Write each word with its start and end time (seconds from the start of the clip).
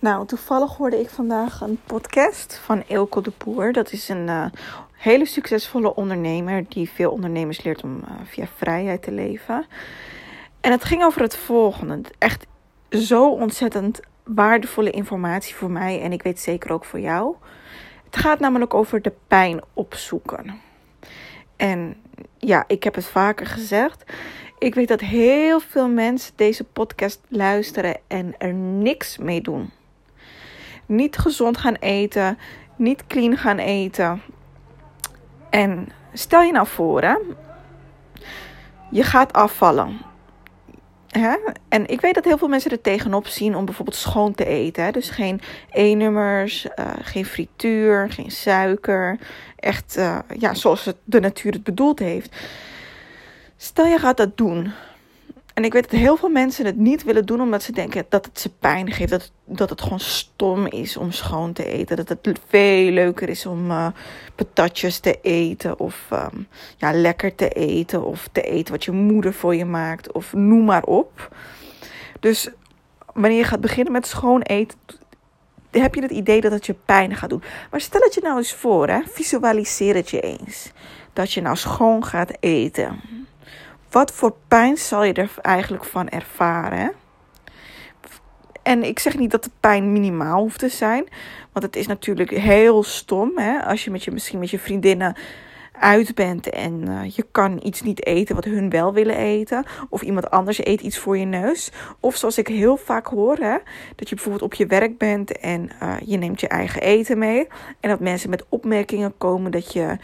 Nou, 0.00 0.26
toevallig 0.26 0.76
hoorde 0.76 1.00
ik 1.00 1.08
vandaag 1.08 1.60
een 1.60 1.80
podcast 1.84 2.60
van 2.64 2.82
Eelco 2.86 3.20
de 3.20 3.32
Boer. 3.44 3.72
Dat 3.72 3.92
is 3.92 4.08
een 4.08 4.26
uh, 4.26 4.46
hele 4.92 5.26
succesvolle 5.26 5.94
ondernemer 5.94 6.64
die 6.68 6.90
veel 6.90 7.10
ondernemers 7.10 7.62
leert 7.62 7.82
om 7.82 7.96
uh, 7.96 8.10
via 8.24 8.46
vrijheid 8.56 9.02
te 9.02 9.12
leven. 9.12 9.66
En 10.60 10.70
het 10.70 10.84
ging 10.84 11.04
over 11.04 11.22
het 11.22 11.36
volgende. 11.36 12.00
Echt 12.18 12.46
zo 12.90 13.30
ontzettend 13.30 14.00
waardevolle 14.24 14.90
informatie 14.90 15.54
voor 15.54 15.70
mij 15.70 16.02
en 16.02 16.12
ik 16.12 16.22
weet 16.22 16.40
zeker 16.40 16.72
ook 16.72 16.84
voor 16.84 17.00
jou. 17.00 17.34
Het 18.04 18.16
gaat 18.16 18.40
namelijk 18.40 18.74
over 18.74 19.02
de 19.02 19.12
pijn 19.26 19.62
opzoeken. 19.74 20.60
En 21.56 21.96
ja, 22.38 22.64
ik 22.66 22.84
heb 22.84 22.94
het 22.94 23.06
vaker 23.06 23.46
gezegd. 23.46 24.04
Ik 24.58 24.74
weet 24.74 24.88
dat 24.88 25.00
heel 25.00 25.60
veel 25.60 25.88
mensen 25.88 26.32
deze 26.36 26.64
podcast 26.64 27.20
luisteren 27.28 27.96
en 28.06 28.34
er 28.38 28.54
niks 28.54 29.18
mee 29.18 29.40
doen. 29.40 29.70
Niet 30.90 31.18
gezond 31.18 31.56
gaan 31.56 31.74
eten, 31.74 32.38
niet 32.76 33.06
clean 33.06 33.36
gaan 33.36 33.58
eten. 33.58 34.22
En 35.50 35.88
stel 36.12 36.42
je 36.42 36.52
nou 36.52 36.66
voor, 36.66 37.02
hè, 37.02 37.16
je 38.90 39.02
gaat 39.02 39.32
afvallen. 39.32 39.98
Hè? 41.08 41.36
En 41.68 41.86
ik 41.86 42.00
weet 42.00 42.14
dat 42.14 42.24
heel 42.24 42.38
veel 42.38 42.48
mensen 42.48 42.70
er 42.70 42.80
tegenop 42.80 43.26
zien 43.26 43.56
om 43.56 43.64
bijvoorbeeld 43.64 43.96
schoon 43.96 44.34
te 44.34 44.44
eten. 44.44 44.84
Hè? 44.84 44.90
Dus 44.90 45.10
geen 45.10 45.40
E-nummers, 45.70 46.64
uh, 46.64 46.90
geen 47.00 47.26
frituur, 47.26 48.10
geen 48.10 48.30
suiker. 48.30 49.18
Echt 49.56 49.96
uh, 49.98 50.18
ja, 50.38 50.54
zoals 50.54 50.84
het 50.84 50.96
de 51.04 51.20
natuur 51.20 51.52
het 51.52 51.64
bedoeld 51.64 51.98
heeft. 51.98 52.36
Stel 53.56 53.86
je 53.86 53.98
gaat 53.98 54.16
dat 54.16 54.36
doen. 54.36 54.72
En 55.60 55.66
ik 55.66 55.72
weet 55.72 55.90
dat 55.90 56.00
heel 56.00 56.16
veel 56.16 56.28
mensen 56.28 56.66
het 56.66 56.76
niet 56.76 57.02
willen 57.02 57.26
doen 57.26 57.40
omdat 57.40 57.62
ze 57.62 57.72
denken 57.72 58.04
dat 58.08 58.24
het 58.24 58.40
ze 58.40 58.48
pijn 58.48 58.92
geeft. 58.92 59.10
Dat, 59.10 59.32
dat 59.44 59.70
het 59.70 59.80
gewoon 59.80 60.00
stom 60.00 60.66
is 60.66 60.96
om 60.96 61.12
schoon 61.12 61.52
te 61.52 61.64
eten. 61.64 61.96
Dat 61.96 62.08
het 62.08 62.40
veel 62.48 62.90
leuker 62.90 63.28
is 63.28 63.46
om 63.46 63.70
uh, 63.70 63.86
patatjes 64.34 64.98
te 64.98 65.18
eten. 65.22 65.78
Of 65.78 66.08
um, 66.12 66.48
ja, 66.76 66.92
lekker 66.92 67.34
te 67.34 67.48
eten. 67.48 68.04
Of 68.04 68.28
te 68.32 68.42
eten 68.42 68.72
wat 68.72 68.84
je 68.84 68.90
moeder 68.90 69.34
voor 69.34 69.54
je 69.54 69.64
maakt. 69.64 70.12
Of 70.12 70.32
noem 70.32 70.64
maar 70.64 70.84
op. 70.84 71.36
Dus 72.20 72.48
wanneer 73.12 73.38
je 73.38 73.44
gaat 73.44 73.60
beginnen 73.60 73.92
met 73.92 74.06
schoon 74.06 74.42
eten. 74.42 74.78
Heb 75.70 75.94
je 75.94 76.02
het 76.02 76.10
idee 76.10 76.40
dat 76.40 76.52
het 76.52 76.66
je 76.66 76.74
pijn 76.84 77.16
gaat 77.16 77.30
doen. 77.30 77.42
Maar 77.70 77.80
stel 77.80 78.00
het 78.00 78.14
je 78.14 78.20
nou 78.20 78.36
eens 78.36 78.54
voor. 78.54 78.88
Hè? 78.88 79.00
Visualiseer 79.06 79.94
het 79.94 80.10
je 80.10 80.20
eens. 80.20 80.72
Dat 81.12 81.32
je 81.32 81.40
nou 81.40 81.56
schoon 81.56 82.04
gaat 82.04 82.36
eten 82.40 83.19
wat 83.90 84.12
voor 84.12 84.34
pijn 84.48 84.76
zal 84.76 85.04
je 85.04 85.12
er 85.12 85.30
eigenlijk 85.42 85.84
van 85.84 86.08
ervaren? 86.08 86.92
En 88.62 88.82
ik 88.84 88.98
zeg 88.98 89.18
niet 89.18 89.30
dat 89.30 89.44
de 89.44 89.50
pijn 89.60 89.92
minimaal 89.92 90.40
hoeft 90.40 90.58
te 90.58 90.68
zijn. 90.68 91.08
Want 91.52 91.64
het 91.64 91.76
is 91.76 91.86
natuurlijk 91.86 92.30
heel 92.30 92.82
stom. 92.82 93.38
Hè? 93.38 93.62
Als 93.62 93.84
je, 93.84 93.90
met 93.90 94.04
je 94.04 94.10
misschien 94.10 94.38
met 94.38 94.50
je 94.50 94.58
vriendinnen 94.58 95.16
uit 95.80 96.14
bent 96.14 96.50
en 96.50 96.88
uh, 96.88 97.10
je 97.10 97.26
kan 97.30 97.60
iets 97.62 97.82
niet 97.82 98.06
eten 98.06 98.34
wat 98.34 98.44
hun 98.44 98.70
wel 98.70 98.92
willen 98.92 99.16
eten. 99.16 99.64
Of 99.88 100.02
iemand 100.02 100.30
anders 100.30 100.64
eet 100.64 100.80
iets 100.80 100.98
voor 100.98 101.18
je 101.18 101.24
neus. 101.24 101.70
Of 102.00 102.16
zoals 102.16 102.38
ik 102.38 102.48
heel 102.48 102.76
vaak 102.76 103.06
hoor, 103.06 103.36
hè, 103.36 103.56
dat 103.96 104.08
je 104.08 104.14
bijvoorbeeld 104.14 104.44
op 104.44 104.54
je 104.54 104.66
werk 104.66 104.98
bent 104.98 105.38
en 105.38 105.70
uh, 105.82 105.94
je 106.04 106.16
neemt 106.16 106.40
je 106.40 106.48
eigen 106.48 106.82
eten 106.82 107.18
mee. 107.18 107.46
En 107.80 107.90
dat 107.90 108.00
mensen 108.00 108.30
met 108.30 108.44
opmerkingen 108.48 109.14
komen 109.18 109.50
dat 109.50 109.72
je 109.72 109.96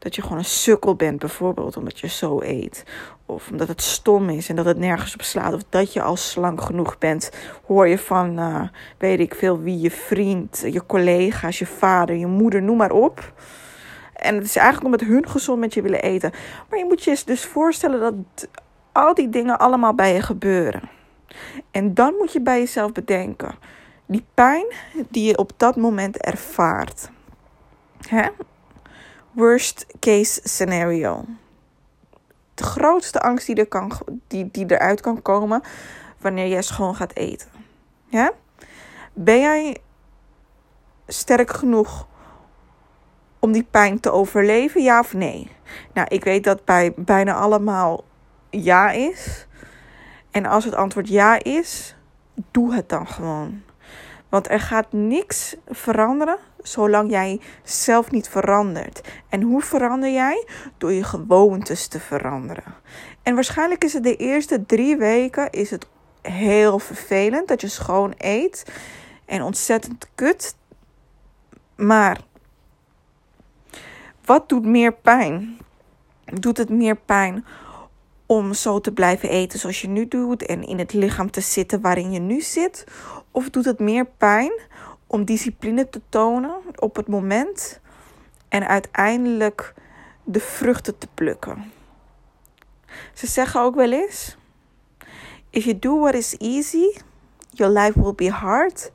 dat 0.00 0.14
je 0.14 0.22
gewoon 0.22 0.38
een 0.38 0.44
sukkel 0.44 0.94
bent, 0.94 1.18
bijvoorbeeld 1.18 1.76
omdat 1.76 1.98
je 1.98 2.08
zo 2.08 2.40
eet. 2.42 2.84
Of 3.26 3.50
omdat 3.50 3.68
het 3.68 3.82
stom 3.82 4.28
is 4.28 4.48
en 4.48 4.56
dat 4.56 4.64
het 4.64 4.78
nergens 4.78 5.14
op 5.14 5.22
slaat. 5.22 5.54
Of 5.54 5.62
dat 5.68 5.92
je 5.92 6.02
al 6.02 6.16
slank 6.16 6.60
genoeg 6.60 6.98
bent. 6.98 7.30
Hoor 7.66 7.88
je 7.88 7.98
van, 7.98 8.38
uh, 8.38 8.62
weet 8.98 9.20
ik 9.20 9.34
veel 9.34 9.60
wie, 9.60 9.80
je 9.80 9.90
vriend, 9.90 10.62
je 10.70 10.86
collega's, 10.86 11.58
je 11.58 11.66
vader, 11.66 12.16
je 12.16 12.26
moeder, 12.26 12.62
noem 12.62 12.76
maar 12.76 12.90
op. 12.90 13.32
En 14.14 14.34
het 14.34 14.44
is 14.44 14.56
eigenlijk 14.56 14.86
omdat 14.86 15.08
hun 15.08 15.28
gezond 15.28 15.60
met 15.60 15.74
je 15.74 15.82
willen 15.82 16.02
eten. 16.02 16.32
Maar 16.68 16.78
je 16.78 16.84
moet 16.84 17.04
je 17.04 17.22
dus 17.24 17.44
voorstellen 17.44 18.00
dat 18.00 18.48
al 18.92 19.14
die 19.14 19.28
dingen 19.28 19.58
allemaal 19.58 19.94
bij 19.94 20.14
je 20.14 20.22
gebeuren. 20.22 20.82
En 21.70 21.94
dan 21.94 22.14
moet 22.18 22.32
je 22.32 22.40
bij 22.40 22.58
jezelf 22.58 22.92
bedenken. 22.92 23.54
Die 24.06 24.24
pijn 24.34 24.66
die 25.08 25.26
je 25.26 25.38
op 25.38 25.52
dat 25.56 25.76
moment 25.76 26.16
ervaart. 26.16 27.10
Hè? 28.08 28.28
Worst 29.32 29.86
case 30.00 30.40
scenario. 30.44 31.24
De 32.54 32.64
grootste 32.64 33.20
angst 33.20 33.46
die, 33.46 33.56
er 33.56 33.66
kan, 33.66 33.92
die, 34.26 34.48
die 34.50 34.66
eruit 34.66 35.00
kan 35.00 35.22
komen 35.22 35.62
wanneer 36.18 36.48
jij 36.48 36.62
schoon 36.62 36.94
gaat 36.94 37.14
eten. 37.14 37.48
Ja? 38.06 38.32
Ben 39.12 39.40
jij 39.40 39.76
sterk 41.06 41.50
genoeg 41.50 42.06
om 43.38 43.52
die 43.52 43.66
pijn 43.70 44.00
te 44.00 44.10
overleven, 44.10 44.82
ja 44.82 44.98
of 44.98 45.14
nee? 45.14 45.50
Nou, 45.92 46.06
ik 46.10 46.24
weet 46.24 46.44
dat 46.44 46.64
bij 46.64 46.92
bijna 46.96 47.34
allemaal 47.34 48.04
ja 48.50 48.90
is. 48.90 49.46
En 50.30 50.46
als 50.46 50.64
het 50.64 50.74
antwoord 50.74 51.08
ja 51.08 51.42
is, 51.42 51.96
doe 52.50 52.74
het 52.74 52.88
dan 52.88 53.06
gewoon. 53.06 53.62
Want 54.28 54.50
er 54.50 54.60
gaat 54.60 54.92
niks 54.92 55.56
veranderen 55.68 56.38
zolang 56.62 57.10
jij 57.10 57.40
zelf 57.62 58.10
niet 58.10 58.28
verandert. 58.28 59.00
En 59.28 59.42
hoe 59.42 59.62
verander 59.62 60.10
jij? 60.12 60.46
Door 60.78 60.92
je 60.92 61.04
gewoontes 61.04 61.86
te 61.86 62.00
veranderen. 62.00 62.74
En 63.22 63.34
waarschijnlijk 63.34 63.84
is 63.84 63.92
het 63.92 64.02
de 64.02 64.16
eerste 64.16 64.66
drie 64.66 64.96
weken 64.96 65.50
is 65.50 65.70
het 65.70 65.86
heel 66.22 66.78
vervelend 66.78 67.48
dat 67.48 67.60
je 67.60 67.68
schoon 67.68 68.14
eet. 68.18 68.72
En 69.24 69.42
ontzettend 69.42 70.08
kut. 70.14 70.56
Maar 71.76 72.20
wat 74.24 74.48
doet 74.48 74.64
meer 74.64 74.92
pijn? 74.92 75.58
Doet 76.24 76.56
het 76.56 76.68
meer 76.68 76.96
pijn 76.96 77.44
om 78.26 78.54
zo 78.54 78.80
te 78.80 78.92
blijven 78.92 79.28
eten 79.28 79.58
zoals 79.58 79.80
je 79.80 79.88
nu 79.88 80.08
doet 80.08 80.46
en 80.46 80.62
in 80.62 80.78
het 80.78 80.92
lichaam 80.92 81.30
te 81.30 81.40
zitten 81.40 81.80
waarin 81.80 82.12
je 82.12 82.20
nu 82.20 82.40
zit? 82.40 82.84
Of 83.30 83.50
doet 83.50 83.64
het 83.64 83.78
meer 83.78 84.06
pijn 84.06 84.52
om 85.10 85.24
discipline 85.24 85.88
te 85.88 86.00
tonen 86.08 86.60
op 86.76 86.96
het 86.96 87.08
moment 87.08 87.80
en 88.48 88.68
uiteindelijk 88.68 89.74
de 90.24 90.40
vruchten 90.40 90.98
te 90.98 91.08
plukken? 91.14 91.72
Ze 93.14 93.26
zeggen 93.26 93.60
ook 93.60 93.74
wel 93.74 93.92
eens: 93.92 94.36
If 95.50 95.64
you 95.64 95.78
do 95.78 95.98
what 95.98 96.14
is 96.14 96.36
easy, 96.36 96.98
your 97.50 97.78
life 97.78 98.00
will 98.02 98.14
be 98.14 98.30
hard. 98.30 98.92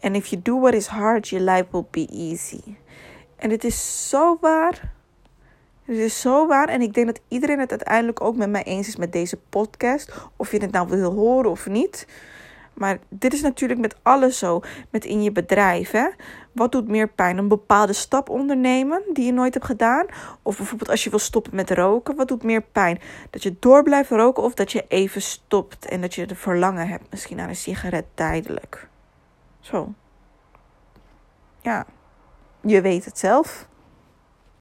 And 0.00 0.16
if 0.16 0.26
you 0.26 0.42
do 0.42 0.60
what 0.60 0.74
is 0.74 0.86
hard, 0.86 1.28
your 1.28 1.50
life 1.50 1.66
will 1.70 1.86
be 1.90 2.06
easy. 2.12 2.76
En 3.36 3.50
het 3.50 3.64
is 3.64 4.08
zo 4.08 4.38
waar. 4.40 4.94
Het 5.84 5.96
is 5.96 6.20
zo 6.20 6.46
waar. 6.46 6.68
En 6.68 6.80
ik 6.80 6.94
denk 6.94 7.06
dat 7.06 7.20
iedereen 7.28 7.58
het 7.58 7.70
uiteindelijk 7.70 8.20
ook 8.20 8.36
met 8.36 8.50
mij 8.50 8.62
eens 8.62 8.88
is 8.88 8.96
met 8.96 9.12
deze 9.12 9.36
podcast. 9.48 10.12
Of 10.36 10.50
je 10.50 10.58
het 10.58 10.72
nou 10.72 10.88
wil 10.88 11.12
horen 11.12 11.50
of 11.50 11.66
niet. 11.66 12.06
Maar 12.76 12.98
dit 13.08 13.32
is 13.32 13.42
natuurlijk 13.42 13.80
met 13.80 13.96
alles 14.02 14.38
zo. 14.38 14.60
Met 14.90 15.04
in 15.04 15.22
je 15.22 15.32
bedrijf. 15.32 15.90
Hè? 15.90 16.08
Wat 16.52 16.72
doet 16.72 16.88
meer 16.88 17.08
pijn? 17.08 17.38
Een 17.38 17.48
bepaalde 17.48 17.92
stap 17.92 18.28
ondernemen 18.28 19.02
die 19.12 19.26
je 19.26 19.32
nooit 19.32 19.54
hebt 19.54 19.66
gedaan? 19.66 20.06
Of 20.42 20.56
bijvoorbeeld 20.56 20.90
als 20.90 21.04
je 21.04 21.10
wil 21.10 21.18
stoppen 21.18 21.54
met 21.54 21.70
roken. 21.70 22.16
Wat 22.16 22.28
doet 22.28 22.42
meer 22.42 22.62
pijn? 22.62 23.00
Dat 23.30 23.42
je 23.42 23.56
door 23.60 23.82
blijft 23.82 24.10
roken 24.10 24.42
of 24.42 24.54
dat 24.54 24.72
je 24.72 24.84
even 24.88 25.22
stopt. 25.22 25.86
En 25.86 26.00
dat 26.00 26.14
je 26.14 26.26
de 26.26 26.36
verlangen 26.36 26.88
hebt 26.88 27.10
misschien 27.10 27.36
naar 27.36 27.48
een 27.48 27.56
sigaret 27.56 28.04
tijdelijk. 28.14 28.88
Zo. 29.60 29.92
Ja. 31.60 31.86
Je 32.60 32.80
weet 32.80 33.04
het 33.04 33.18
zelf. 33.18 33.68